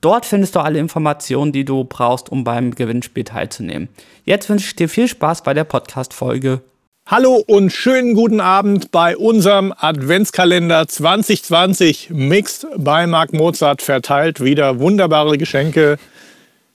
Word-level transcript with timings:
Dort 0.00 0.26
findest 0.26 0.54
du 0.54 0.60
alle 0.60 0.78
Informationen, 0.78 1.50
die 1.50 1.64
du 1.64 1.82
brauchst, 1.82 2.30
um 2.30 2.44
beim 2.44 2.72
Gewinnspiel 2.72 3.24
teilzunehmen. 3.24 3.88
Jetzt 4.24 4.48
wünsche 4.48 4.66
ich 4.68 4.76
dir 4.76 4.88
viel 4.88 5.08
Spaß 5.08 5.42
bei 5.42 5.54
der 5.54 5.64
Podcast-Folge. 5.64 6.60
Hallo 7.06 7.42
und 7.44 7.72
schönen 7.72 8.14
guten 8.14 8.38
Abend 8.40 8.92
bei 8.92 9.16
unserem 9.16 9.74
Adventskalender 9.76 10.86
2020 10.86 12.10
Mixed 12.10 12.68
bei 12.76 13.08
Marc 13.08 13.32
Mozart 13.32 13.82
verteilt. 13.82 14.40
Wieder 14.40 14.78
wunderbare 14.78 15.36
Geschenke 15.36 15.98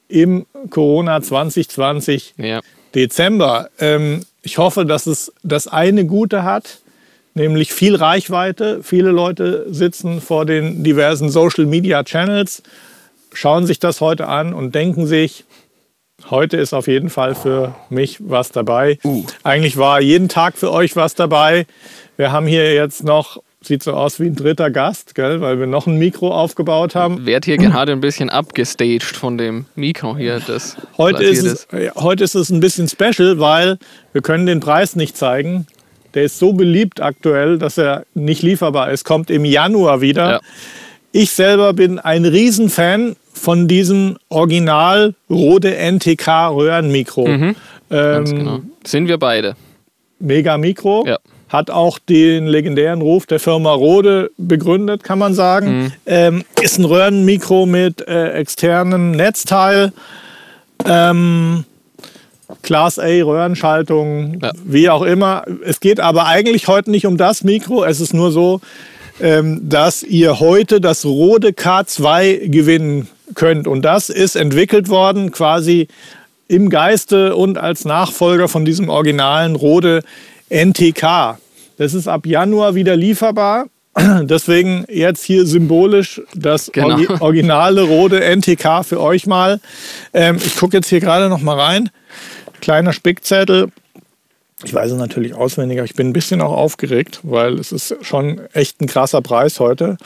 im 0.09 0.45
Corona 0.69 1.21
2020 1.21 2.33
ja. 2.35 2.59
Dezember. 2.93 3.69
Ähm, 3.79 4.25
ich 4.41 4.57
hoffe, 4.57 4.85
dass 4.85 5.07
es 5.07 5.31
das 5.43 5.69
eine 5.69 6.05
Gute 6.05 6.43
hat, 6.43 6.79
nämlich 7.35 7.71
viel 7.71 7.95
Reichweite. 7.95 8.83
Viele 8.83 9.11
Leute 9.11 9.67
sitzen 9.69 10.19
vor 10.19 10.45
den 10.45 10.83
diversen 10.83 11.29
Social 11.29 11.65
Media 11.65 12.03
Channels 12.03 12.63
schauen 13.33 13.65
sich 13.65 13.79
das 13.79 14.01
heute 14.01 14.27
an 14.27 14.53
und 14.53 14.75
denken 14.75 15.05
sich, 15.05 15.45
heute 16.29 16.57
ist 16.57 16.73
auf 16.73 16.87
jeden 16.87 17.09
Fall 17.09 17.35
für 17.35 17.75
mich 17.89 18.17
was 18.19 18.51
dabei. 18.51 18.99
Uh. 19.03 19.25
Eigentlich 19.43 19.77
war 19.77 20.01
jeden 20.01 20.29
Tag 20.29 20.57
für 20.57 20.71
euch 20.71 20.95
was 20.95 21.15
dabei. 21.15 21.65
Wir 22.17 22.31
haben 22.31 22.47
hier 22.47 22.73
jetzt 22.73 23.03
noch 23.03 23.41
sieht 23.65 23.83
so 23.83 23.93
aus 23.93 24.19
wie 24.19 24.25
ein 24.25 24.35
dritter 24.35 24.69
Gast, 24.71 25.15
gell? 25.15 25.41
weil 25.41 25.59
wir 25.59 25.67
noch 25.67 25.87
ein 25.87 25.97
Mikro 25.97 26.31
aufgebaut 26.33 26.95
haben. 26.95 27.25
Werd 27.25 27.45
hier 27.45 27.57
gerade 27.57 27.91
ein 27.91 28.01
bisschen 28.01 28.29
abgestaged 28.29 29.15
von 29.15 29.37
dem 29.37 29.65
Mikro 29.75 30.17
hier. 30.17 30.41
Das 30.45 30.77
heute, 30.97 31.23
ist 31.23 31.43
es, 31.43 31.67
heute 31.95 32.23
ist 32.23 32.35
es 32.35 32.49
ein 32.49 32.59
bisschen 32.59 32.87
special, 32.87 33.39
weil 33.39 33.77
wir 34.11 34.21
können 34.21 34.45
den 34.45 34.59
Preis 34.59 34.95
nicht 34.95 35.17
zeigen. 35.17 35.67
Der 36.13 36.23
ist 36.23 36.37
so 36.37 36.53
beliebt 36.53 37.01
aktuell, 37.01 37.57
dass 37.57 37.77
er 37.77 38.05
nicht 38.13 38.43
lieferbar 38.43 38.91
ist. 38.91 39.03
Kommt 39.03 39.31
im 39.31 39.45
Januar 39.45 40.01
wieder. 40.01 40.29
Ja. 40.29 40.39
Ich 41.11 41.31
selber 41.31 41.73
bin 41.73 41.99
ein 41.99 42.25
Riesenfan 42.25 43.15
von 43.33 43.67
diesem 43.67 44.17
Original 44.29 45.15
Rode 45.29 45.75
NTK 45.75 46.49
Röhrenmikro. 46.49 47.27
Mhm, 47.27 47.55
ähm, 47.91 48.25
genau. 48.25 48.59
Sind 48.85 49.07
wir 49.07 49.17
beide. 49.17 49.55
Mega 50.19 50.57
Mikro. 50.57 51.03
Ja. 51.05 51.17
Hat 51.49 51.69
auch 51.69 51.99
den 51.99 52.47
legendären 52.47 53.01
Ruf 53.01 53.25
der 53.25 53.39
Firma 53.39 53.73
Rode 53.73 54.31
begründet, 54.37 55.03
kann 55.03 55.19
man 55.19 55.33
sagen. 55.33 55.83
Mhm. 55.83 55.91
Ähm, 56.05 56.43
ist 56.61 56.79
ein 56.79 56.85
Röhrenmikro 56.85 57.65
mit 57.65 58.07
äh, 58.07 58.31
externem 58.31 59.11
Netzteil. 59.11 59.91
Ähm, 60.85 61.65
Class 62.61 62.99
A, 62.99 63.05
Röhrenschaltung, 63.05 64.39
ja. 64.41 64.51
wie 64.63 64.89
auch 64.89 65.01
immer. 65.01 65.43
Es 65.63 65.79
geht 65.79 65.99
aber 65.99 66.25
eigentlich 66.25 66.67
heute 66.67 66.91
nicht 66.91 67.05
um 67.05 67.17
das 67.17 67.43
Mikro. 67.43 67.83
Es 67.83 67.99
ist 67.99 68.13
nur 68.13 68.31
so, 68.31 68.61
dass 69.19 70.03
ihr 70.03 70.39
heute 70.39 70.81
das 70.81 71.05
Rode 71.05 71.49
K2 71.49 72.49
gewinnen 72.49 73.07
könnt. 73.35 73.67
Und 73.67 73.83
das 73.83 74.09
ist 74.09 74.35
entwickelt 74.35 74.89
worden 74.89 75.31
quasi 75.31 75.87
im 76.47 76.69
Geiste 76.69 77.35
und 77.35 77.57
als 77.57 77.85
Nachfolger 77.85 78.47
von 78.47 78.65
diesem 78.65 78.89
originalen 78.89 79.55
Rode 79.55 80.03
NTK. 80.49 81.37
Das 81.77 81.93
ist 81.93 82.07
ab 82.07 82.25
Januar 82.25 82.75
wieder 82.75 82.95
lieferbar. 82.95 83.67
Deswegen 84.23 84.85
jetzt 84.89 85.23
hier 85.23 85.45
symbolisch 85.45 86.21
das 86.35 86.71
genau. 86.71 86.99
originale 87.19 87.83
Rode 87.83 88.21
NTK 88.21 88.83
für 88.83 88.99
euch 88.99 89.27
mal. 89.27 89.59
Ähm, 90.13 90.37
ich 90.37 90.55
gucke 90.55 90.77
jetzt 90.77 90.89
hier 90.89 90.99
gerade 90.99 91.29
noch 91.29 91.41
mal 91.41 91.59
rein. 91.59 91.89
Kleiner 92.61 92.93
Spickzettel. 92.93 93.69
Ich 94.63 94.73
weiß 94.73 94.91
es 94.91 94.97
natürlich 94.97 95.33
auswendig, 95.33 95.79
aber 95.79 95.85
ich 95.85 95.95
bin 95.95 96.09
ein 96.09 96.13
bisschen 96.13 96.41
auch 96.41 96.53
aufgeregt, 96.53 97.19
weil 97.23 97.55
es 97.55 97.71
ist 97.71 97.95
schon 98.01 98.41
echt 98.53 98.81
ein 98.81 98.87
krasser 98.87 99.21
Preis 99.21 99.59
heute. 99.59 99.97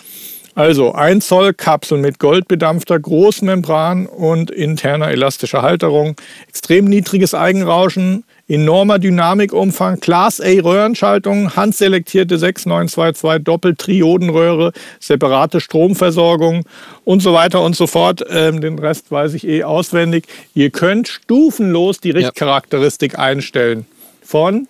Also 0.58 0.94
1 0.94 1.28
Zoll 1.28 1.54
Kapsel 1.54 2.00
mit 2.00 2.18
goldbedampfter 2.18 3.00
Großmembran 3.00 4.08
und 4.08 4.50
interner 4.50 5.12
elastischer 5.12 5.62
Halterung, 5.62 6.16
extrem 6.50 6.86
niedriges 6.86 7.36
Eigenrauschen, 7.36 8.24
enormer 8.48 8.98
Dynamikumfang, 8.98 10.00
Class 10.00 10.42
A 10.42 10.48
Röhrenschaltung, 10.48 11.56
handselektierte 11.56 12.40
6922 12.40 13.44
Doppeltriodenröhre, 13.44 14.72
separate 15.00 15.62
Stromversorgung 15.62 16.64
und 17.04 17.22
so 17.22 17.34
weiter 17.34 17.62
und 17.62 17.76
so 17.76 17.86
fort. 17.86 18.26
Ähm, 18.28 18.60
den 18.60 18.80
Rest 18.80 19.12
weiß 19.12 19.36
ich 19.36 19.48
eh 19.48 19.64
auswendig. 19.64 20.26
Ihr 20.56 20.72
könnt 20.72 21.08
stufenlos 21.08 22.00
die 22.00 22.10
Richtcharakteristik 22.10 23.14
ja. 23.14 23.20
einstellen. 23.20 23.86
Von, 24.28 24.68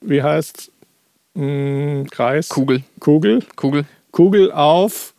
wie 0.00 0.22
heißt 0.22 0.70
hm, 1.34 2.08
Kreis? 2.10 2.48
Kugel. 2.48 2.84
Kugel. 3.00 3.42
Kugel. 3.54 3.84
Kugel 4.12 4.50
auf 4.50 5.12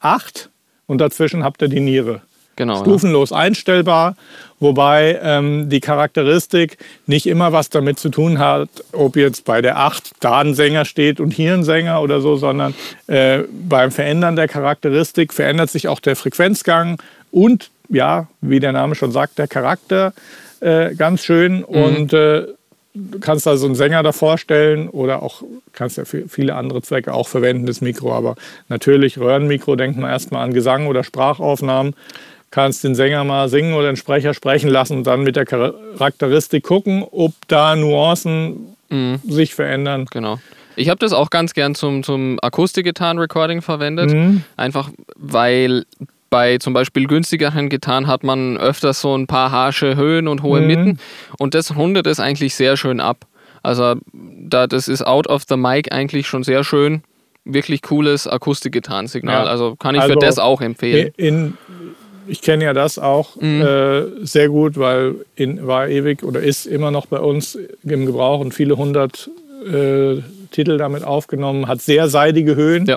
8 0.00 0.48
und 0.86 0.96
dazwischen 0.96 1.44
habt 1.44 1.60
ihr 1.60 1.68
die 1.68 1.80
Niere. 1.80 2.22
Genau, 2.56 2.80
Stufenlos 2.80 3.28
ja. 3.28 3.36
einstellbar, 3.36 4.16
wobei 4.58 5.20
ähm, 5.22 5.68
die 5.68 5.80
Charakteristik 5.80 6.78
nicht 7.06 7.26
immer 7.26 7.52
was 7.52 7.68
damit 7.68 7.98
zu 7.98 8.08
tun 8.08 8.38
hat, 8.38 8.70
ob 8.92 9.16
jetzt 9.16 9.44
bei 9.44 9.60
der 9.60 9.76
8 9.76 10.12
da 10.20 10.38
ein 10.38 10.54
Sänger 10.54 10.86
steht 10.86 11.20
und 11.20 11.30
hier 11.30 11.52
ein 11.52 11.64
Sänger 11.64 12.00
oder 12.00 12.22
so, 12.22 12.36
sondern 12.36 12.74
äh, 13.06 13.40
beim 13.50 13.90
Verändern 13.90 14.34
der 14.34 14.48
Charakteristik 14.48 15.34
verändert 15.34 15.68
sich 15.68 15.88
auch 15.88 16.00
der 16.00 16.16
Frequenzgang 16.16 17.02
und 17.30 17.70
ja, 17.90 18.28
wie 18.40 18.60
der 18.60 18.72
Name 18.72 18.94
schon 18.94 19.12
sagt, 19.12 19.38
der 19.38 19.46
Charakter 19.46 20.14
äh, 20.62 20.94
ganz 20.94 21.24
schön. 21.24 21.58
Mhm. 21.58 21.64
Und 21.64 22.12
äh, 22.12 22.46
du 22.94 23.18
kannst 23.18 23.46
also 23.46 23.66
einen 23.66 23.74
Sänger 23.74 24.02
davor 24.02 24.38
stellen 24.38 24.88
oder 24.88 25.22
auch 25.22 25.42
kannst 25.72 25.98
ja 25.98 26.04
für 26.04 26.28
viele 26.28 26.54
andere 26.54 26.82
Zwecke 26.82 27.14
auch 27.14 27.28
verwenden, 27.28 27.66
das 27.66 27.80
Mikro. 27.80 28.12
Aber 28.12 28.36
natürlich 28.68 29.18
Röhrenmikro, 29.18 29.76
denkt 29.76 29.98
man 29.98 30.10
erstmal 30.10 30.44
an 30.44 30.52
Gesang 30.52 30.86
oder 30.86 31.04
Sprachaufnahmen. 31.04 31.94
Kannst 32.50 32.84
den 32.84 32.94
Sänger 32.94 33.24
mal 33.24 33.48
singen 33.48 33.72
oder 33.74 33.86
den 33.86 33.96
Sprecher 33.96 34.34
sprechen 34.34 34.68
lassen 34.68 34.98
und 34.98 35.06
dann 35.06 35.22
mit 35.22 35.36
der 35.36 35.46
Charakteristik 35.46 36.64
gucken, 36.64 37.02
ob 37.10 37.32
da 37.48 37.76
Nuancen 37.76 38.76
mhm. 38.90 39.20
sich 39.26 39.54
verändern. 39.54 40.06
Genau. 40.10 40.38
Ich 40.76 40.88
habe 40.88 40.98
das 40.98 41.12
auch 41.12 41.30
ganz 41.30 41.54
gern 41.54 41.74
zum, 41.74 42.02
zum 42.02 42.38
Akustik-Gitarren-Recording 42.40 43.62
verwendet. 43.62 44.10
Mhm. 44.12 44.44
Einfach 44.56 44.90
weil 45.16 45.84
bei 46.32 46.56
zum 46.56 46.72
Beispiel 46.72 47.06
günstigeren 47.06 47.68
Gitarren 47.68 48.06
hat 48.06 48.24
man 48.24 48.56
öfters 48.56 49.02
so 49.02 49.14
ein 49.14 49.26
paar 49.26 49.52
harsche 49.52 49.96
Höhen 49.96 50.28
und 50.28 50.42
hohe 50.42 50.62
mhm. 50.62 50.66
Mitten 50.66 50.98
und 51.38 51.52
das 51.52 51.76
rundet 51.76 52.06
es 52.06 52.20
eigentlich 52.20 52.54
sehr 52.54 52.78
schön 52.78 53.00
ab. 53.00 53.26
Also 53.62 53.96
da, 54.14 54.66
das 54.66 54.88
ist 54.88 55.06
out 55.06 55.26
of 55.28 55.42
the 55.46 55.58
mic 55.58 55.92
eigentlich 55.92 56.26
schon 56.26 56.42
sehr 56.42 56.64
schön. 56.64 57.02
Wirklich 57.44 57.82
cooles 57.82 58.26
Akustik-Gitarrensignal. 58.26 59.44
Ja. 59.44 59.50
Also 59.50 59.76
kann 59.76 59.94
ich 59.94 60.00
also 60.00 60.14
für 60.14 60.20
das 60.20 60.38
auch 60.38 60.62
empfehlen. 60.62 61.12
In, 61.18 61.58
ich 62.26 62.40
kenne 62.40 62.64
ja 62.64 62.72
das 62.72 62.98
auch 62.98 63.36
mhm. 63.36 63.60
äh, 63.60 64.24
sehr 64.24 64.48
gut, 64.48 64.78
weil 64.78 65.16
in, 65.36 65.66
war 65.66 65.88
ewig 65.88 66.22
oder 66.22 66.40
ist 66.40 66.64
immer 66.64 66.90
noch 66.90 67.04
bei 67.04 67.20
uns 67.20 67.58
im 67.82 68.06
Gebrauch 68.06 68.40
und 68.40 68.54
viele 68.54 68.78
hundert 68.78 69.28
äh, 69.70 70.22
Titel 70.50 70.78
damit 70.78 71.04
aufgenommen, 71.04 71.68
hat 71.68 71.82
sehr 71.82 72.08
seidige 72.08 72.56
Höhen, 72.56 72.86
ja. 72.86 72.96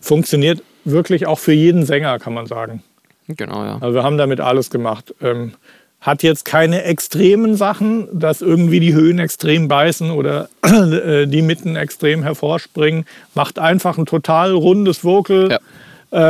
funktioniert 0.00 0.62
wirklich 0.90 1.26
auch 1.26 1.38
für 1.38 1.52
jeden 1.52 1.84
Sänger, 1.84 2.18
kann 2.18 2.34
man 2.34 2.46
sagen. 2.46 2.82
Genau, 3.28 3.64
ja. 3.64 3.78
Also 3.80 3.94
wir 3.94 4.02
haben 4.02 4.18
damit 4.18 4.40
alles 4.40 4.70
gemacht. 4.70 5.14
Ähm, 5.20 5.52
hat 6.00 6.22
jetzt 6.22 6.44
keine 6.44 6.84
extremen 6.84 7.56
Sachen, 7.56 8.08
dass 8.12 8.40
irgendwie 8.40 8.80
die 8.80 8.94
Höhen 8.94 9.18
extrem 9.18 9.68
beißen 9.68 10.10
oder 10.10 10.48
äh, 10.62 11.26
die 11.26 11.42
Mitten 11.42 11.76
extrem 11.76 12.22
hervorspringen. 12.22 13.04
Macht 13.34 13.58
einfach 13.58 13.98
ein 13.98 14.06
total 14.06 14.52
rundes 14.52 15.04
Vocal. 15.04 15.50
Ja. 15.50 15.58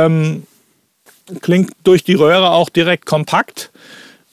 Ähm, 0.07 0.43
klingt 1.41 1.71
durch 1.83 2.03
die 2.03 2.15
Röhre 2.15 2.49
auch 2.49 2.69
direkt 2.69 3.05
kompakt. 3.05 3.71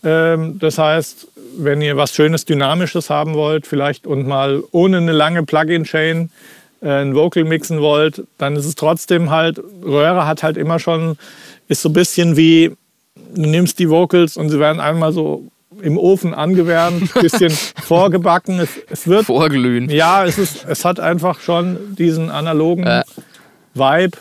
Ähm, 0.02 0.58
das 0.58 0.78
heißt, 0.78 1.28
wenn 1.58 1.82
ihr 1.82 1.96
was 1.96 2.14
Schönes, 2.14 2.44
Dynamisches 2.44 3.10
haben 3.10 3.34
wollt, 3.34 3.66
vielleicht 3.66 4.06
und 4.06 4.26
mal 4.26 4.62
ohne 4.72 4.98
eine 4.98 5.12
lange 5.12 5.42
Plugin-Chain 5.42 6.30
ein 6.80 7.14
Vocal 7.14 7.44
mixen 7.44 7.80
wollt, 7.80 8.24
dann 8.38 8.56
ist 8.56 8.66
es 8.66 8.74
trotzdem 8.74 9.30
halt, 9.30 9.60
Röhre 9.82 10.26
hat 10.26 10.42
halt 10.42 10.56
immer 10.56 10.78
schon, 10.78 11.16
ist 11.68 11.82
so 11.82 11.88
ein 11.88 11.94
bisschen 11.94 12.36
wie, 12.36 12.72
du 13.34 13.42
nimmst 13.42 13.78
die 13.78 13.90
Vocals 13.90 14.36
und 14.36 14.50
sie 14.50 14.58
werden 14.58 14.80
einmal 14.80 15.12
so 15.12 15.44
im 15.82 15.98
Ofen 15.98 16.34
angewärmt, 16.34 17.14
ein 17.16 17.22
bisschen 17.22 17.50
vorgebacken. 17.50 18.60
Es, 18.60 18.70
es, 18.88 19.06
wird. 19.06 19.26
Vorglühen. 19.26 19.90
Ja, 19.90 20.24
es, 20.24 20.38
ist, 20.38 20.64
es 20.68 20.84
hat 20.84 21.00
einfach 21.00 21.40
schon 21.40 21.96
diesen 21.96 22.30
analogen 22.30 22.84
äh. 22.84 23.02
Vibe, 23.74 24.18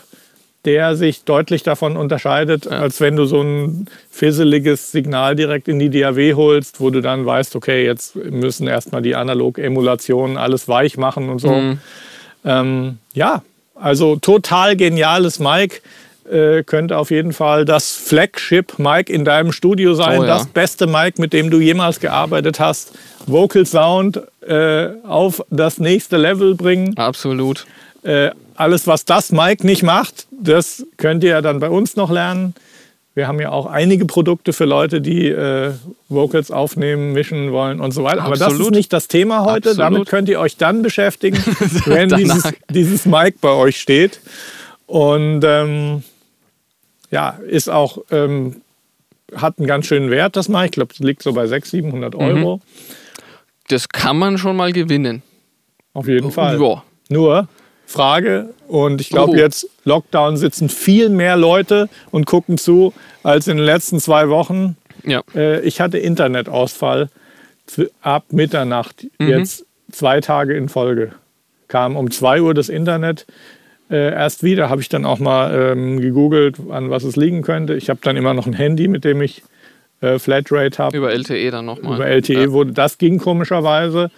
der 0.64 0.96
sich 0.96 1.24
deutlich 1.24 1.62
davon 1.62 1.96
unterscheidet, 1.96 2.66
ja. 2.66 2.72
als 2.72 3.00
wenn 3.00 3.16
du 3.16 3.24
so 3.24 3.40
ein 3.40 3.86
fisseliges 4.10 4.90
Signal 4.92 5.36
direkt 5.36 5.68
in 5.68 5.78
die 5.78 5.90
DAW 5.90 6.34
holst, 6.34 6.80
wo 6.80 6.90
du 6.90 7.00
dann 7.00 7.24
weißt, 7.24 7.56
okay, 7.56 7.84
jetzt 7.84 8.16
müssen 8.16 8.66
erstmal 8.66 9.02
die 9.02 9.14
Analog-Emulationen 9.14 10.36
alles 10.36 10.68
weich 10.68 10.96
machen 10.96 11.28
und 11.28 11.38
so. 11.38 11.52
Mhm. 11.52 11.78
Ähm, 12.46 12.98
ja, 13.12 13.42
also 13.74 14.16
total 14.16 14.76
geniales 14.76 15.38
Mic. 15.38 15.82
Äh, 16.30 16.64
könnte 16.64 16.98
auf 16.98 17.10
jeden 17.12 17.32
Fall 17.32 17.64
das 17.64 17.92
Flagship-Mic 17.92 19.12
in 19.12 19.24
deinem 19.24 19.52
Studio 19.52 19.94
sein. 19.94 20.20
Oh, 20.20 20.22
ja. 20.22 20.28
Das 20.28 20.46
beste 20.46 20.86
Mic, 20.88 21.20
mit 21.20 21.32
dem 21.32 21.50
du 21.50 21.60
jemals 21.60 22.00
gearbeitet 22.00 22.58
hast. 22.58 22.92
Vocal 23.26 23.64
Sound 23.64 24.20
äh, 24.40 24.88
auf 25.06 25.44
das 25.50 25.78
nächste 25.78 26.16
Level 26.16 26.56
bringen. 26.56 26.96
Absolut. 26.96 27.66
Äh, 28.02 28.30
alles, 28.56 28.86
was 28.86 29.04
das 29.04 29.30
Mike 29.32 29.66
nicht 29.66 29.82
macht, 29.82 30.26
das 30.30 30.84
könnt 30.96 31.22
ihr 31.22 31.30
ja 31.30 31.42
dann 31.42 31.60
bei 31.60 31.68
uns 31.68 31.96
noch 31.96 32.10
lernen. 32.10 32.54
Wir 33.16 33.28
haben 33.28 33.40
ja 33.40 33.50
auch 33.50 33.64
einige 33.64 34.04
Produkte 34.04 34.52
für 34.52 34.66
Leute, 34.66 35.00
die 35.00 35.28
äh, 35.28 35.72
Vocals 36.10 36.50
aufnehmen, 36.50 37.14
mischen 37.14 37.50
wollen 37.50 37.80
und 37.80 37.92
so 37.92 38.04
weiter. 38.04 38.18
Absolut. 38.20 38.42
Aber 38.42 38.50
das 38.50 38.60
ist 38.60 38.70
nicht 38.72 38.92
das 38.92 39.08
Thema 39.08 39.40
heute. 39.46 39.70
Absolut. 39.70 39.78
Damit 39.78 40.08
könnt 40.08 40.28
ihr 40.28 40.38
euch 40.38 40.58
dann 40.58 40.82
beschäftigen, 40.82 41.38
wenn 41.86 42.10
dieses, 42.10 42.52
dieses 42.68 43.06
Mic 43.06 43.38
bei 43.40 43.48
euch 43.48 43.80
steht. 43.80 44.20
Und 44.86 45.42
ähm, 45.44 46.02
ja, 47.10 47.38
ist 47.48 47.70
auch, 47.70 48.04
ähm, 48.10 48.56
hat 49.34 49.58
einen 49.58 49.66
ganz 49.66 49.86
schönen 49.86 50.10
Wert, 50.10 50.36
das 50.36 50.50
Mic. 50.50 50.66
Ich 50.66 50.72
glaube, 50.72 50.92
es 50.92 50.98
liegt 50.98 51.22
so 51.22 51.32
bei 51.32 51.46
600, 51.46 51.70
700 51.70 52.14
Euro. 52.16 52.56
Mhm. 52.56 52.62
Das 53.68 53.88
kann 53.88 54.18
man 54.18 54.36
schon 54.36 54.56
mal 54.56 54.74
gewinnen. 54.74 55.22
Auf 55.94 56.06
jeden 56.06 56.32
Fall. 56.32 56.60
Ja. 56.60 56.82
Nur, 57.08 57.48
Frage. 57.86 58.50
Und 58.68 59.00
ich 59.00 59.10
glaube, 59.10 59.32
oh. 59.32 59.36
jetzt 59.36 59.68
Lockdown 59.84 60.36
sitzen 60.36 60.68
viel 60.68 61.08
mehr 61.08 61.36
Leute 61.36 61.88
und 62.10 62.26
gucken 62.26 62.58
zu 62.58 62.92
als 63.22 63.48
in 63.48 63.56
den 63.56 63.66
letzten 63.66 64.00
zwei 64.00 64.28
Wochen. 64.28 64.76
Ja. 65.04 65.22
Äh, 65.34 65.60
ich 65.60 65.80
hatte 65.80 65.98
Internetausfall 65.98 67.08
ab 68.00 68.24
Mitternacht, 68.30 69.06
mhm. 69.18 69.28
jetzt 69.28 69.64
zwei 69.90 70.20
Tage 70.20 70.54
in 70.54 70.68
Folge. 70.68 71.12
Kam 71.68 71.96
um 71.96 72.10
2 72.10 72.42
Uhr 72.42 72.54
das 72.54 72.68
Internet 72.68 73.26
äh, 73.90 74.12
erst 74.12 74.42
wieder, 74.42 74.68
habe 74.68 74.80
ich 74.80 74.88
dann 74.88 75.04
auch 75.04 75.18
mal 75.18 75.72
ähm, 75.72 76.00
gegoogelt, 76.00 76.56
an 76.70 76.90
was 76.90 77.04
es 77.04 77.16
liegen 77.16 77.42
könnte. 77.42 77.74
Ich 77.74 77.88
habe 77.88 78.00
dann 78.02 78.16
immer 78.16 78.34
noch 78.34 78.46
ein 78.46 78.52
Handy, 78.52 78.88
mit 78.88 79.04
dem 79.04 79.22
ich 79.22 79.42
äh, 80.00 80.18
Flatrate 80.18 80.78
habe. 80.78 80.96
Über 80.96 81.12
LTE 81.12 81.50
dann 81.50 81.66
nochmal. 81.66 81.96
Über 81.96 82.06
LTE 82.06 82.32
ja. 82.34 82.52
wurde 82.52 82.72
das 82.72 82.98
ging 82.98 83.18
komischerweise. 83.18 84.10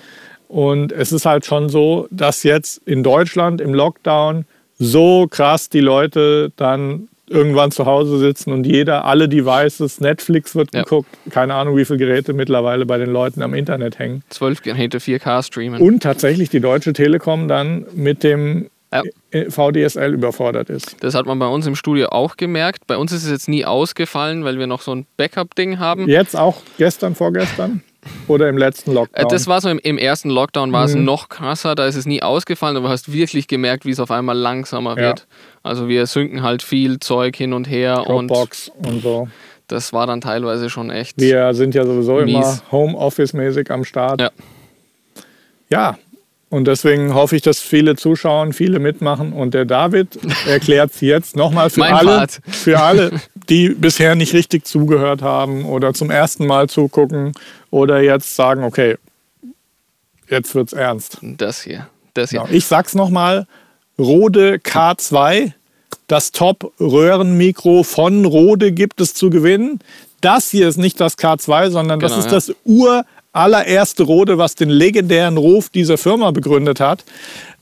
Und 0.49 0.93
es 0.93 1.13
ist 1.13 1.27
halt 1.27 1.45
schon 1.45 1.69
so, 1.69 2.09
dass 2.11 2.43
jetzt 2.43 2.81
in 2.87 3.03
Deutschland 3.03 3.61
im 3.61 3.75
Lockdown 3.75 4.47
so 4.79 5.27
krass 5.29 5.69
die 5.69 5.81
Leute 5.81 6.53
dann 6.57 7.09
irgendwann 7.29 7.71
zu 7.71 7.85
Hause 7.85 8.19
sitzen 8.19 8.53
und 8.53 8.67
jeder, 8.67 9.05
alle 9.05 9.29
Devices, 9.29 10.01
Netflix 10.01 10.55
wird 10.55 10.75
ja. 10.75 10.83
geguckt, 10.83 11.09
keine 11.31 11.55
Ahnung, 11.55 11.77
wie 11.77 11.85
viele 11.85 11.99
Geräte 11.99 12.33
mittlerweile 12.33 12.87
bei 12.87 12.97
den 12.97 13.11
Leuten 13.11 13.43
am 13.43 13.53
Internet 13.53 13.99
hängen. 13.99 14.23
12 14.31 14.63
Geräte 14.63 14.99
4K 14.99 15.43
streamen. 15.43 15.83
Und 15.83 16.03
tatsächlich 16.03 16.49
die 16.49 16.61
Deutsche 16.61 16.95
Telekom 16.95 17.49
dann 17.49 17.85
mit 17.95 18.23
dem 18.23 18.71
ja. 18.93 19.03
VDSL 19.51 20.15
überfordert 20.15 20.71
ist. 20.71 20.97
Das 21.01 21.15
hat 21.15 21.27
man 21.27 21.39
bei 21.39 21.47
uns 21.47 21.67
im 21.67 21.75
Studio 21.75 22.09
auch 22.09 22.37
gemerkt. 22.37 22.87
Bei 22.87 22.97
uns 22.97 23.13
ist 23.13 23.25
es 23.25 23.31
jetzt 23.31 23.49
nie 23.49 23.67
ausgefallen, 23.67 24.45
weil 24.45 24.59
wir 24.59 24.67
noch 24.67 24.81
so 24.81 24.95
ein 24.95 25.07
Backup-Ding 25.19 25.79
haben. 25.79 26.09
Jetzt 26.09 26.35
auch 26.35 26.63
gestern, 26.79 27.15
vorgestern? 27.15 27.83
Oder 28.27 28.49
im 28.49 28.59
letzten 28.59 28.93
Lockdown? 28.93 29.25
Äh, 29.25 29.29
das 29.29 29.47
war 29.47 29.61
so 29.61 29.69
im, 29.69 29.79
im 29.79 29.99
ersten 29.99 30.31
Lockdown 30.31 30.73
war 30.73 30.83
mhm. 30.83 30.89
es 30.89 30.95
noch 30.95 31.29
krasser, 31.29 31.75
da 31.75 31.87
ist 31.87 31.97
es 31.97 32.07
nie 32.07 32.23
ausgefallen, 32.23 32.77
aber 32.77 32.89
du 32.89 32.93
hast 32.93 33.13
wirklich 33.13 33.49
gemerkt, 33.49 33.85
wie 33.85 33.91
es 33.91 34.01
auf 34.01 34.11
einmal 34.11 34.37
langsamer 34.37 34.91
ja. 34.91 35.09
wird. 35.09 35.27
Also 35.63 35.89
wir 35.89 36.07
synken 36.07 36.43
halt 36.43 36.63
viel 36.63 37.01
Zeug 37.01 37.37
hin 37.37 37.53
und 37.53 37.69
her 37.69 38.03
Dropbox 38.07 38.71
und, 38.77 38.87
und 38.87 39.03
so. 39.03 39.29
Das 39.67 39.93
war 39.93 40.07
dann 40.07 40.21
teilweise 40.21 40.71
schon 40.71 40.91
echt. 40.91 41.21
Wir 41.21 41.53
sind 41.53 41.75
ja 41.75 41.85
sowieso 41.85 42.17
mies. 42.17 42.35
immer 42.35 42.61
Homeoffice-mäßig 42.73 43.71
am 43.71 43.85
Start. 43.85 44.21
Ja. 44.21 44.31
Ja, 45.71 45.99
und 46.51 46.65
deswegen 46.67 47.13
hoffe 47.13 47.37
ich, 47.37 47.43
dass 47.43 47.61
viele 47.61 47.97
zuschauen, 47.97 48.55
viele 48.55 48.79
mitmachen. 48.79 49.33
Und 49.33 49.53
der 49.53 49.67
David 49.67 50.19
erklärt 50.47 50.93
es 50.93 51.01
jetzt 51.03 51.37
nochmal 51.37 51.69
für 51.69 51.85
alle, 51.85 52.27
für 52.47 52.81
alle, 52.81 53.11
die 53.49 53.71
bisher 53.71 54.15
nicht 54.15 54.33
richtig 54.35 54.67
zugehört 54.67 55.23
haben 55.23 55.65
oder 55.65 55.95
zum 55.95 56.11
ersten 56.11 56.47
Mal 56.47 56.69
zugucken 56.69 57.33
oder 57.71 58.01
jetzt 58.01 58.37
sagen, 58.37 58.65
okay, 58.65 58.97
jetzt 60.29 60.55
wird's 60.55 60.73
ernst. 60.73 61.19
Das 61.23 61.63
hier. 61.63 61.89
Das 62.15 62.31
hier. 62.31 62.41
Genau. 62.41 62.53
Ich 62.53 62.67
sag's 62.67 62.95
nochmal: 62.95 63.47
Rode 63.99 64.57
K2, 64.57 65.53
das 66.07 66.33
Top-Röhrenmikro 66.33 67.83
von 67.83 68.25
Rode 68.25 68.73
gibt 68.73 69.01
es 69.01 69.15
zu 69.15 69.31
gewinnen. 69.31 69.81
Das 70.21 70.51
hier 70.51 70.69
ist 70.69 70.79
nicht 70.79 71.01
das 71.01 71.17
K2, 71.17 71.71
sondern 71.71 72.01
genau, 72.01 72.15
das 72.15 72.19
ist 72.19 72.25
ja. 72.27 72.33
das 72.33 72.53
Ur- 72.65 73.05
allererste 73.33 74.03
Rode, 74.03 74.39
was 74.39 74.55
den 74.55 74.71
legendären 74.71 75.37
Ruf 75.37 75.69
dieser 75.69 75.99
Firma 75.99 76.31
begründet 76.31 76.81
hat. 76.81 77.05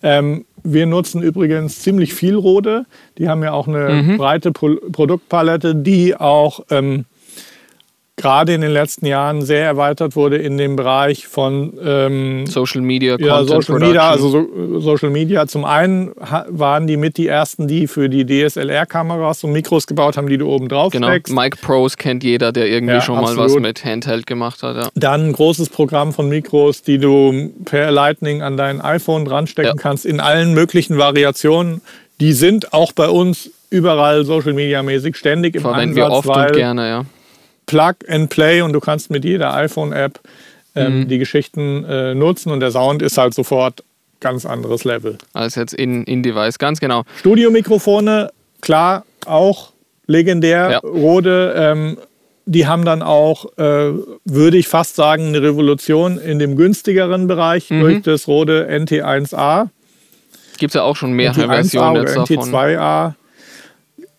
Ähm, 0.02 0.44
wir 0.62 0.86
nutzen 0.86 1.22
übrigens 1.22 1.80
ziemlich 1.80 2.14
viel 2.14 2.34
Rode. 2.34 2.86
Die 3.18 3.28
haben 3.28 3.42
ja 3.42 3.52
auch 3.52 3.68
eine 3.68 4.02
mhm. 4.02 4.16
breite 4.16 4.52
Pro 4.52 4.76
Produktpalette, 4.92 5.74
die 5.74 6.16
auch 6.16 6.60
ähm, 6.70 7.04
gerade 8.16 8.54
in 8.54 8.62
den 8.62 8.70
letzten 8.70 9.04
Jahren 9.04 9.42
sehr 9.42 9.64
erweitert 9.64 10.16
wurde 10.16 10.38
in 10.38 10.56
dem 10.56 10.74
Bereich 10.74 11.26
von 11.26 11.74
ähm, 11.84 12.46
Social 12.46 12.80
Media, 12.80 13.16
ja, 13.18 13.38
Content 13.38 13.64
Social 13.64 13.78
Media, 13.78 14.10
also 14.10 14.28
so, 14.30 14.80
Social 14.80 15.10
Media. 15.10 15.46
Zum 15.46 15.66
einen 15.66 16.12
waren 16.16 16.86
die 16.86 16.96
mit 16.96 17.18
die 17.18 17.26
ersten, 17.26 17.68
die 17.68 17.86
für 17.86 18.08
die 18.08 18.24
DSLR-Kameras 18.24 19.40
so 19.40 19.48
Mikros 19.48 19.86
gebaut 19.86 20.16
haben, 20.16 20.28
die 20.28 20.38
du 20.38 20.48
oben 20.48 20.68
drauf 20.68 20.92
genau. 20.92 21.08
steckst. 21.08 21.34
Mic 21.34 21.58
Pros 21.60 21.98
kennt 21.98 22.24
jeder, 22.24 22.52
der 22.52 22.68
irgendwie 22.68 22.94
ja, 22.94 23.00
schon 23.02 23.18
absolut. 23.18 23.36
mal 23.38 23.44
was 23.44 23.60
mit 23.60 23.84
Handheld 23.84 24.26
gemacht 24.26 24.62
hat. 24.62 24.76
Ja. 24.76 24.88
Dann 24.94 25.28
ein 25.28 25.32
großes 25.34 25.68
Programm 25.68 26.14
von 26.14 26.28
Mikros, 26.30 26.82
die 26.82 26.98
du 26.98 27.52
per 27.66 27.90
Lightning 27.90 28.40
an 28.40 28.56
dein 28.56 28.80
iPhone 28.80 29.26
dranstecken 29.26 29.76
ja. 29.76 29.82
kannst, 29.82 30.06
in 30.06 30.20
allen 30.20 30.54
möglichen 30.54 30.96
Variationen. 30.96 31.82
Die 32.18 32.32
sind 32.32 32.72
auch 32.72 32.92
bei 32.92 33.10
uns 33.10 33.50
überall 33.68 34.24
Social 34.24 34.54
Media 34.54 34.82
mäßig 34.82 35.16
ständig 35.16 35.54
im 35.54 35.60
Verwenden 35.60 35.98
Einsatz. 35.98 36.24
wir 36.24 36.30
oft 36.30 36.50
und 36.50 36.56
gerne, 36.56 36.88
ja. 36.88 37.04
Plug 37.66 37.94
and 38.08 38.30
Play 38.30 38.62
und 38.62 38.72
du 38.72 38.80
kannst 38.80 39.10
mit 39.10 39.24
jeder 39.24 39.54
iPhone-App 39.54 40.20
ähm, 40.74 41.00
mhm. 41.00 41.08
die 41.08 41.18
Geschichten 41.18 41.84
äh, 41.84 42.14
nutzen 42.14 42.50
und 42.52 42.60
der 42.60 42.70
Sound 42.70 43.02
ist 43.02 43.18
halt 43.18 43.34
sofort 43.34 43.82
ganz 44.20 44.46
anderes 44.46 44.84
Level. 44.84 45.18
Als 45.32 45.54
jetzt 45.56 45.74
in, 45.74 46.04
in 46.04 46.22
Device, 46.22 46.58
ganz 46.58 46.80
genau. 46.80 47.02
Studiomikrofone, 47.18 48.30
klar, 48.60 49.04
auch 49.26 49.72
legendär. 50.06 50.70
Ja. 50.70 50.78
Rode, 50.78 51.54
ähm, 51.56 51.98
die 52.46 52.66
haben 52.66 52.84
dann 52.84 53.02
auch, 53.02 53.46
äh, 53.58 53.92
würde 54.24 54.56
ich 54.56 54.68
fast 54.68 54.96
sagen, 54.96 55.28
eine 55.28 55.42
Revolution 55.42 56.18
in 56.18 56.38
dem 56.38 56.56
günstigeren 56.56 57.26
Bereich 57.26 57.70
mhm. 57.70 57.80
durch 57.80 58.02
das 58.02 58.28
Rode 58.28 58.68
NT1A. 58.70 59.68
Gibt 60.58 60.70
es 60.70 60.74
ja 60.74 60.82
auch 60.82 60.96
schon 60.96 61.12
mehrere 61.12 61.46
Versionen 61.46 61.96
jetzt 62.02 62.16
davon. 62.16 62.36
NT2A. 62.36 63.14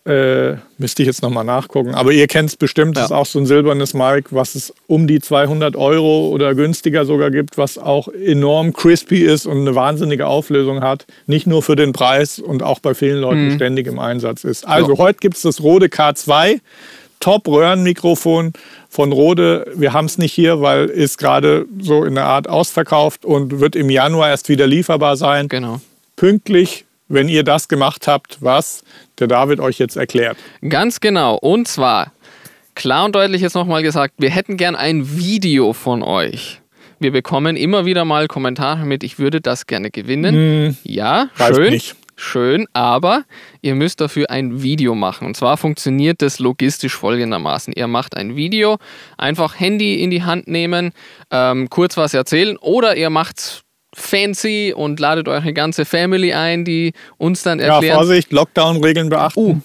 Äh, 0.08 0.56
müsste 0.78 1.02
ich 1.02 1.06
jetzt 1.06 1.20
nochmal 1.20 1.44
nachgucken. 1.44 1.94
Aber 1.94 2.12
ihr 2.12 2.26
kennt 2.28 2.48
es 2.48 2.56
bestimmt, 2.56 2.96
ja. 2.96 3.02
das 3.02 3.10
ist 3.10 3.16
auch 3.16 3.26
so 3.26 3.38
ein 3.38 3.44
silbernes 3.44 3.92
Mic, 3.92 4.28
was 4.30 4.54
es 4.54 4.72
um 4.86 5.06
die 5.06 5.20
200 5.20 5.76
Euro 5.76 6.28
oder 6.28 6.54
günstiger 6.54 7.04
sogar 7.04 7.30
gibt, 7.30 7.58
was 7.58 7.76
auch 7.76 8.08
enorm 8.08 8.72
crispy 8.72 9.18
ist 9.18 9.44
und 9.44 9.58
eine 9.58 9.74
wahnsinnige 9.74 10.26
Auflösung 10.26 10.80
hat. 10.80 11.04
Nicht 11.26 11.46
nur 11.46 11.62
für 11.62 11.76
den 11.76 11.92
Preis 11.92 12.38
und 12.38 12.62
auch 12.62 12.78
bei 12.78 12.94
vielen 12.94 13.20
Leuten 13.20 13.48
mhm. 13.48 13.54
ständig 13.56 13.86
im 13.86 13.98
Einsatz 13.98 14.44
ist. 14.44 14.66
Also 14.66 14.92
ja. 14.92 14.98
heute 14.98 15.18
gibt 15.18 15.36
es 15.36 15.42
das 15.42 15.62
Rode 15.62 15.86
K2. 15.88 16.60
Top-Röhrenmikrofon 17.20 18.52
von 18.88 19.12
Rode. 19.12 19.70
Wir 19.74 19.92
haben 19.92 20.06
es 20.06 20.16
nicht 20.16 20.32
hier, 20.32 20.62
weil 20.62 20.88
es 20.88 21.18
gerade 21.18 21.66
so 21.80 22.04
in 22.04 22.14
der 22.14 22.24
Art 22.24 22.48
ausverkauft 22.48 23.26
und 23.26 23.60
wird 23.60 23.76
im 23.76 23.90
Januar 23.90 24.30
erst 24.30 24.48
wieder 24.48 24.66
lieferbar 24.66 25.16
sein. 25.16 25.48
Genau. 25.48 25.80
Pünktlich 26.16 26.86
wenn 27.08 27.28
ihr 27.28 27.42
das 27.42 27.68
gemacht 27.68 28.06
habt, 28.06 28.38
was 28.40 28.82
der 29.18 29.26
David 29.26 29.60
euch 29.60 29.78
jetzt 29.78 29.96
erklärt. 29.96 30.36
Ganz 30.66 31.00
genau. 31.00 31.36
Und 31.36 31.68
zwar, 31.68 32.12
klar 32.74 33.04
und 33.04 33.14
deutlich 33.14 33.42
jetzt 33.42 33.54
nochmal 33.54 33.82
gesagt, 33.82 34.14
wir 34.18 34.30
hätten 34.30 34.56
gern 34.56 34.76
ein 34.76 35.16
Video 35.16 35.72
von 35.72 36.02
euch. 36.02 36.60
Wir 37.00 37.12
bekommen 37.12 37.56
immer 37.56 37.86
wieder 37.86 38.04
mal 38.04 38.26
Kommentare 38.26 38.84
mit, 38.84 39.04
ich 39.04 39.18
würde 39.18 39.40
das 39.40 39.66
gerne 39.66 39.90
gewinnen. 39.90 40.34
Hm, 40.34 40.76
ja, 40.82 41.30
schön. 41.36 41.72
Nicht. 41.72 41.96
Schön, 42.20 42.66
aber 42.72 43.22
ihr 43.62 43.76
müsst 43.76 44.00
dafür 44.00 44.28
ein 44.28 44.60
Video 44.60 44.96
machen. 44.96 45.24
Und 45.24 45.36
zwar 45.36 45.56
funktioniert 45.56 46.20
das 46.20 46.40
logistisch 46.40 46.96
folgendermaßen. 46.96 47.72
Ihr 47.76 47.86
macht 47.86 48.16
ein 48.16 48.34
Video, 48.34 48.78
einfach 49.16 49.60
Handy 49.60 50.02
in 50.02 50.10
die 50.10 50.24
Hand 50.24 50.48
nehmen, 50.48 50.90
ähm, 51.30 51.70
kurz 51.70 51.96
was 51.96 52.14
erzählen 52.14 52.56
oder 52.56 52.96
ihr 52.96 53.10
macht 53.10 53.62
fancy 53.98 54.72
und 54.74 55.00
ladet 55.00 55.28
eure 55.28 55.52
ganze 55.52 55.84
Family 55.84 56.32
ein, 56.32 56.64
die 56.64 56.92
uns 57.16 57.42
dann 57.42 57.60
erklären. 57.60 57.84
Ja, 57.84 57.94
Vorsicht, 57.94 58.32
Lockdown-Regeln 58.32 59.08
beachten. 59.08 59.40
Uh. 59.40 59.60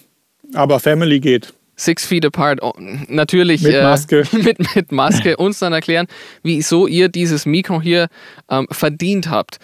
Aber 0.54 0.80
Family 0.80 1.20
geht. 1.20 1.54
Six 1.76 2.06
Feet 2.06 2.26
Apart, 2.26 2.62
oh, 2.62 2.74
natürlich 3.08 3.64
mit 3.64 3.82
Maske, 3.82 4.20
äh, 4.32 4.38
mit, 4.44 4.76
mit 4.76 4.92
Maske 4.92 5.38
uns 5.38 5.60
dann 5.60 5.74
erklären, 5.74 6.08
wieso 6.44 6.86
ihr 6.86 7.10
dieses 7.10 7.46
Mikro 7.46 7.82
hier 7.82 8.10
ähm, 8.50 8.68
verdient 8.70 9.30
habt. 9.30 9.58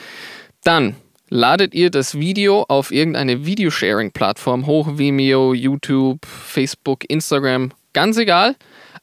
Dann 0.64 0.96
ladet 1.30 1.76
ihr 1.76 1.92
das 1.92 2.16
Video 2.16 2.66
auf 2.68 2.92
irgendeine 2.92 3.46
Videosharing-Plattform 3.46 4.66
hoch, 4.66 4.98
Vimeo, 4.98 5.54
YouTube, 5.54 6.26
Facebook, 6.26 7.08
Instagram, 7.08 7.72
ganz 7.94 8.18
egal. 8.18 8.56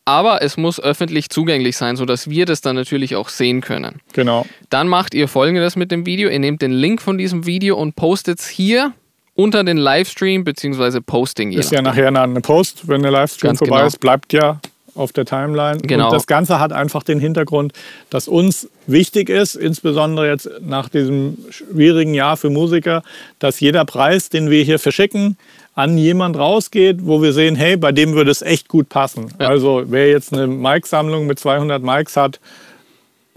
Aber 0.07 0.41
es 0.41 0.57
muss 0.57 0.81
öffentlich 0.81 1.31
zugänglich 1.31 1.77
sein, 1.77 1.97
sodass 1.97 2.31
wir 2.31 2.47
das 2.47 2.61
dann 2.61 2.77
natürlich 2.77 3.17
auch 3.17 3.29
sehen 3.29 3.61
können. 3.61 4.01
Genau. 4.13 4.47
Dann 4.71 4.87
macht 4.87 5.15
ihr 5.15 5.27
folgendes 5.27 5.75
mit 5.75 5.91
dem 5.91 6.07
Video. 6.07 6.31
Ihr 6.31 6.39
nehmt 6.39 6.63
den 6.63 6.71
Link 6.71 7.03
von 7.03 7.19
diesem 7.19 7.45
Video 7.45 7.77
und 7.77 7.97
postet 7.97 8.39
es 8.39 8.47
hier 8.47 8.93
unter 9.35 9.65
den 9.65 9.77
Livestream 9.77 10.45
bzw. 10.45 11.01
Posting. 11.01 11.53
Ist 11.53 11.73
ja 11.73 11.83
nachher 11.83 12.09
eine 12.09 12.41
Post, 12.41 12.89
wenn 12.89 13.03
der 13.03 13.11
Livestream 13.11 13.49
Ganz 13.51 13.59
vorbei 13.59 13.79
genau. 13.79 13.87
ist, 13.89 13.99
bleibt 13.99 14.33
ja 14.33 14.61
auf 14.95 15.13
der 15.13 15.27
Timeline. 15.27 15.79
Genau. 15.81 16.07
Und 16.07 16.13
das 16.13 16.27
Ganze 16.27 16.59
hat 16.59 16.73
einfach 16.73 17.03
den 17.03 17.21
Hintergrund, 17.21 17.73
dass 18.09 18.29
uns 18.29 18.69
wichtig 18.87 19.29
ist, 19.29 19.55
insbesondere 19.55 20.29
jetzt 20.29 20.49
nach 20.63 20.89
diesem 20.89 21.37
schwierigen 21.51 22.15
Jahr 22.15 22.37
für 22.37 22.49
Musiker, 22.49 23.03
dass 23.39 23.61
jeder 23.61 23.85
Preis, 23.85 24.29
den 24.29 24.51
wir 24.51 24.63
hier 24.63 24.79
verschicken, 24.79 25.37
an 25.77 25.99
jemand 25.99 26.39
rausgeht, 26.39 27.01
wo 27.03 27.23
wir 27.23 27.35
sehen, 27.35 27.55
hey, 27.55 27.77
bei 27.77 27.93
dem 27.93 28.15
würde 28.15 28.31
es 28.31 28.41
echt 28.41 28.67
gut 28.67 28.89
passen. 28.89 29.31
Ja. 29.39 29.49
Also 29.49 29.85
wer 29.87 30.09
jetzt 30.09 30.33
eine 30.33 30.47
Mic-Sammlung 30.47 31.27
mit 31.27 31.39
200 31.39 31.83
Mics 31.83 32.17
hat, 32.17 32.41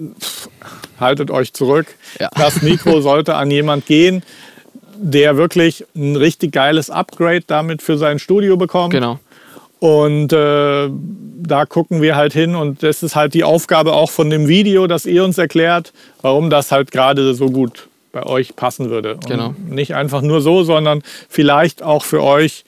pff, 0.01 0.49
haltet 0.99 1.31
euch 1.31 1.51
zurück. 1.51 1.87
Ja. 2.17 2.29
Das 2.35 2.61
Mikro 2.61 3.01
sollte 3.01 3.35
an 3.35 3.51
jemand 3.51 3.85
gehen, 3.85 4.23
der 4.95 5.35
wirklich 5.35 5.85
ein 5.95 6.15
richtig 6.15 6.53
geiles 6.53 6.89
Upgrade 6.89 7.43
damit 7.45 7.81
für 7.81 7.97
sein 7.97 8.19
Studio 8.19 8.55
bekommt. 8.55 8.93
Genau. 8.93 9.19
Und 9.79 10.31
äh, 10.31 10.89
da 10.89 11.65
gucken 11.65 12.01
wir 12.01 12.15
halt 12.15 12.31
hin 12.31 12.55
und 12.55 12.83
das 12.83 13.03
ist 13.03 13.17
halt 13.17 13.33
die 13.33 13.43
Aufgabe 13.43 13.93
auch 13.93 14.11
von 14.11 14.29
dem 14.29 14.47
Video, 14.47 14.87
dass 14.87 15.05
ihr 15.05 15.25
uns 15.25 15.37
erklärt, 15.37 15.91
warum 16.21 16.49
das 16.49 16.71
halt 16.71 16.91
gerade 16.91 17.33
so 17.33 17.49
gut 17.49 17.89
bei 18.19 18.25
euch 18.25 18.55
passen 18.55 18.89
würde. 18.89 19.15
Und 19.15 19.27
genau. 19.27 19.55
nicht 19.67 19.95
einfach 19.95 20.21
nur 20.21 20.41
so, 20.41 20.63
sondern 20.63 21.01
vielleicht 21.27 21.83
auch 21.83 22.03
für 22.03 22.23
euch 22.23 22.63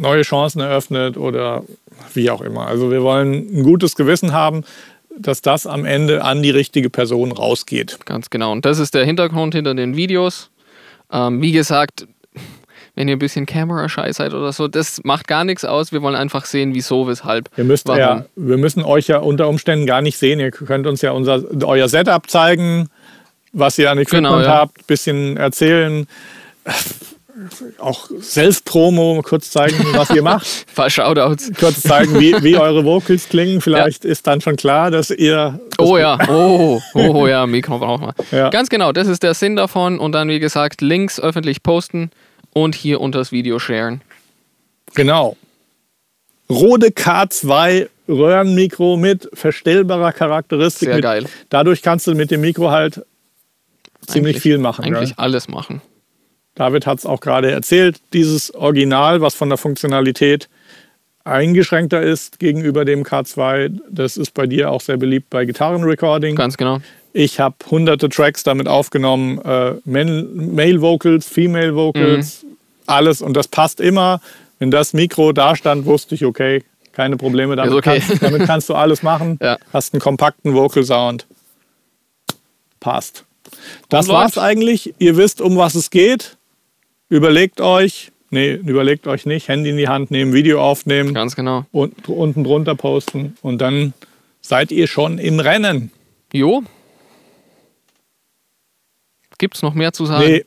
neue 0.00 0.22
Chancen 0.22 0.60
eröffnet 0.60 1.16
oder 1.16 1.62
wie 2.14 2.30
auch 2.30 2.40
immer. 2.40 2.66
Also 2.66 2.90
wir 2.90 3.02
wollen 3.02 3.48
ein 3.52 3.62
gutes 3.62 3.94
Gewissen 3.94 4.32
haben, 4.32 4.64
dass 5.18 5.40
das 5.40 5.66
am 5.66 5.84
Ende 5.84 6.22
an 6.24 6.42
die 6.42 6.50
richtige 6.50 6.90
Person 6.90 7.32
rausgeht. 7.32 7.98
Ganz 8.04 8.28
genau. 8.28 8.52
Und 8.52 8.64
das 8.64 8.78
ist 8.78 8.94
der 8.94 9.04
Hintergrund 9.04 9.54
hinter 9.54 9.74
den 9.74 9.96
Videos. 9.96 10.50
Ähm, 11.10 11.40
wie 11.40 11.52
gesagt, 11.52 12.06
wenn 12.94 13.08
ihr 13.08 13.16
ein 13.16 13.18
bisschen 13.18 13.46
Camera-Shy 13.46 14.12
seid 14.12 14.34
oder 14.34 14.52
so, 14.52 14.68
das 14.68 15.02
macht 15.04 15.28
gar 15.28 15.44
nichts 15.44 15.64
aus. 15.64 15.92
Wir 15.92 16.02
wollen 16.02 16.14
einfach 16.14 16.46
sehen, 16.46 16.74
wieso, 16.74 17.06
weshalb. 17.06 17.50
Wir, 17.56 17.64
müsst 17.64 17.88
ja, 17.88 18.24
wir 18.34 18.56
müssen 18.56 18.82
euch 18.82 19.06
ja 19.06 19.18
unter 19.18 19.48
Umständen 19.48 19.86
gar 19.86 20.02
nicht 20.02 20.18
sehen. 20.18 20.40
Ihr 20.40 20.50
könnt 20.50 20.86
uns 20.86 21.02
ja 21.02 21.12
unser, 21.12 21.44
euer 21.64 21.88
Setup 21.88 22.28
zeigen, 22.28 22.88
was 23.56 23.78
ihr 23.78 23.90
an 23.90 23.98
Equipment 23.98 24.26
genau, 24.34 24.40
ja. 24.40 24.48
habt, 24.48 24.78
ein 24.78 24.84
bisschen 24.86 25.36
erzählen. 25.36 26.06
Auch 27.78 28.08
Self-Promo, 28.20 29.22
kurz 29.22 29.50
zeigen, 29.50 29.76
was 29.92 30.10
ihr 30.10 30.22
macht. 30.22 30.46
Ein 30.68 30.74
paar 30.74 30.90
Shoutouts. 30.90 31.50
Kurz 31.58 31.82
zeigen, 31.82 32.18
wie, 32.18 32.34
wie 32.42 32.56
eure 32.56 32.84
Vocals 32.84 33.28
klingen. 33.28 33.60
Vielleicht 33.60 34.04
ja. 34.04 34.10
ist 34.10 34.26
dann 34.26 34.40
schon 34.40 34.56
klar, 34.56 34.90
dass 34.90 35.10
ihr. 35.10 35.58
oh 35.78 35.96
ja, 35.98 36.18
oh, 36.28 36.80
oh 36.94 37.26
ja, 37.26 37.46
Mikro 37.46 37.78
brauchen 37.78 38.06
wir. 38.06 38.38
Ja. 38.38 38.50
Ganz 38.50 38.68
genau, 38.68 38.92
das 38.92 39.08
ist 39.08 39.22
der 39.22 39.34
Sinn 39.34 39.56
davon. 39.56 39.98
Und 39.98 40.12
dann, 40.12 40.28
wie 40.28 40.40
gesagt, 40.40 40.80
Links 40.80 41.20
öffentlich 41.20 41.62
posten 41.62 42.10
und 42.52 42.74
hier 42.74 43.00
unter 43.00 43.18
das 43.18 43.32
Video 43.32 43.58
sharen. 43.58 44.00
Genau. 44.94 45.36
Rode 46.48 46.88
K2 46.88 47.88
Röhrenmikro 48.08 48.96
mit 48.96 49.28
verstellbarer 49.32 50.12
Charakteristik. 50.12 50.88
Sehr 50.88 50.96
mit, 50.96 51.04
geil. 51.04 51.26
Dadurch 51.48 51.82
kannst 51.82 52.06
du 52.06 52.14
mit 52.14 52.30
dem 52.30 52.40
Mikro 52.40 52.70
halt 52.70 53.02
ziemlich 54.06 54.40
viel 54.40 54.58
machen. 54.58 54.84
Eigentlich 54.84 55.10
ja. 55.10 55.18
alles 55.18 55.48
machen. 55.48 55.82
David 56.54 56.86
hat 56.86 56.98
es 56.98 57.06
auch 57.06 57.20
gerade 57.20 57.50
erzählt. 57.50 58.00
Dieses 58.12 58.54
Original, 58.54 59.20
was 59.20 59.34
von 59.34 59.48
der 59.48 59.58
Funktionalität 59.58 60.48
eingeschränkter 61.24 62.02
ist 62.02 62.38
gegenüber 62.38 62.84
dem 62.84 63.02
K2, 63.02 63.78
das 63.90 64.16
ist 64.16 64.32
bei 64.32 64.46
dir 64.46 64.70
auch 64.70 64.80
sehr 64.80 64.96
beliebt 64.96 65.28
bei 65.28 65.44
Gitarrenrecording. 65.44 66.36
Ganz 66.36 66.56
genau. 66.56 66.80
Ich 67.12 67.40
habe 67.40 67.56
hunderte 67.70 68.08
Tracks 68.08 68.42
damit 68.42 68.68
aufgenommen, 68.68 69.38
äh, 69.38 69.74
Male 69.84 70.80
Vocals, 70.80 71.26
Female 71.26 71.74
Vocals, 71.74 72.42
mhm. 72.42 72.56
alles. 72.86 73.22
Und 73.22 73.34
das 73.34 73.48
passt 73.48 73.80
immer. 73.80 74.20
Wenn 74.58 74.70
das 74.70 74.92
Mikro 74.92 75.32
da 75.32 75.56
stand, 75.56 75.84
wusste 75.84 76.14
ich, 76.14 76.24
okay, 76.24 76.62
keine 76.92 77.16
Probleme. 77.16 77.56
Damit, 77.56 77.74
okay. 77.74 78.00
kannst, 78.00 78.22
damit 78.22 78.46
kannst 78.46 78.68
du 78.68 78.74
alles 78.74 79.02
machen. 79.02 79.38
Ja. 79.42 79.58
Hast 79.72 79.92
einen 79.92 80.00
kompakten 80.00 80.54
Vocal 80.54 80.82
Sound. 80.82 81.26
Passt. 82.80 83.24
Das 83.88 84.08
war's 84.08 84.38
eigentlich. 84.38 84.94
Ihr 84.98 85.16
wisst, 85.16 85.40
um 85.40 85.56
was 85.56 85.74
es 85.74 85.90
geht. 85.90 86.36
Überlegt 87.08 87.60
euch, 87.60 88.10
nee, 88.30 88.52
überlegt 88.54 89.06
euch 89.06 89.26
nicht, 89.26 89.48
Handy 89.48 89.70
in 89.70 89.76
die 89.76 89.88
Hand 89.88 90.10
nehmen, 90.10 90.32
Video 90.32 90.60
aufnehmen. 90.60 91.14
Ganz 91.14 91.36
genau. 91.36 91.66
Und 91.72 92.08
unten 92.08 92.42
drunter 92.42 92.74
posten. 92.74 93.36
Und 93.42 93.58
dann 93.58 93.94
seid 94.40 94.72
ihr 94.72 94.88
schon 94.88 95.18
im 95.18 95.38
Rennen. 95.38 95.92
Jo, 96.32 96.64
Gibt 99.38 99.56
es 99.56 99.62
noch 99.62 99.74
mehr 99.74 99.92
zu 99.92 100.06
sagen? 100.06 100.24
Nee, 100.24 100.44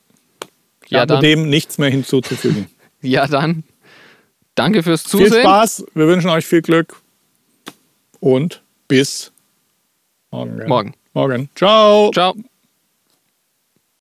ja, 0.88 1.02
habe 1.02 1.20
dem 1.20 1.50
nichts 1.50 1.78
mehr 1.78 1.90
hinzuzufügen. 1.90 2.68
ja, 3.02 3.28
dann 3.28 3.64
danke 4.56 4.84
fürs 4.84 5.04
Zusehen. 5.04 5.32
Viel 5.32 5.42
Spaß, 5.42 5.86
wir 5.94 6.08
wünschen 6.08 6.30
euch 6.30 6.46
viel 6.46 6.62
Glück 6.62 6.96
und 8.20 8.62
bis 8.88 9.32
morgen. 10.32 10.68
Morgen. 10.68 10.94
Morgen. 11.14 11.50
Ciao. 11.56 12.12
Ciao. 12.12 12.36